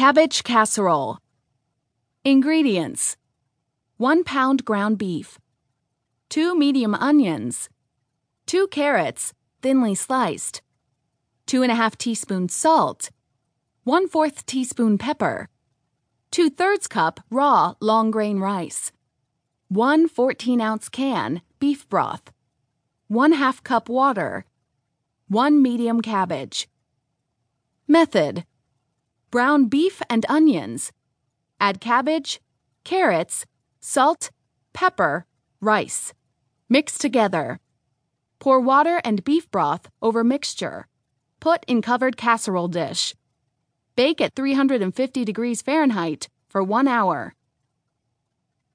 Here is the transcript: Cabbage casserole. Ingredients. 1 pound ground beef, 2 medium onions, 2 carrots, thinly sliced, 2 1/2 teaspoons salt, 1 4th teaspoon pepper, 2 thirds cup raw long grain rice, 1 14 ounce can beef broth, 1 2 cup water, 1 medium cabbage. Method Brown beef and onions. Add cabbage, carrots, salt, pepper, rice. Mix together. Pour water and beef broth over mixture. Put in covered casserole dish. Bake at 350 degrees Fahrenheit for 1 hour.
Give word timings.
Cabbage 0.00 0.44
casserole. 0.44 1.18
Ingredients. 2.24 3.18
1 3.98 4.24
pound 4.24 4.64
ground 4.64 4.96
beef, 4.96 5.38
2 6.30 6.54
medium 6.54 6.94
onions, 6.94 7.68
2 8.46 8.66
carrots, 8.68 9.34
thinly 9.60 9.94
sliced, 9.94 10.62
2 11.44 11.60
1/2 11.60 11.98
teaspoons 11.98 12.54
salt, 12.54 13.10
1 13.84 14.08
4th 14.08 14.46
teaspoon 14.46 14.96
pepper, 14.96 15.50
2 16.30 16.48
thirds 16.48 16.86
cup 16.86 17.20
raw 17.28 17.74
long 17.78 18.10
grain 18.10 18.38
rice, 18.38 18.92
1 19.68 20.08
14 20.08 20.62
ounce 20.62 20.88
can 20.88 21.42
beef 21.58 21.86
broth, 21.90 22.32
1 23.08 23.32
2 23.32 23.62
cup 23.62 23.90
water, 23.90 24.46
1 25.28 25.60
medium 25.60 26.00
cabbage. 26.00 26.70
Method 27.86 28.46
Brown 29.30 29.66
beef 29.66 30.02
and 30.10 30.26
onions. 30.28 30.90
Add 31.60 31.80
cabbage, 31.80 32.40
carrots, 32.82 33.46
salt, 33.78 34.32
pepper, 34.72 35.24
rice. 35.60 36.12
Mix 36.68 36.98
together. 36.98 37.60
Pour 38.40 38.58
water 38.58 39.00
and 39.04 39.22
beef 39.22 39.48
broth 39.52 39.88
over 40.02 40.24
mixture. 40.24 40.88
Put 41.38 41.64
in 41.68 41.80
covered 41.80 42.16
casserole 42.16 42.66
dish. 42.66 43.14
Bake 43.94 44.20
at 44.20 44.34
350 44.34 45.24
degrees 45.24 45.62
Fahrenheit 45.62 46.28
for 46.48 46.64
1 46.64 46.88
hour. 46.88 47.34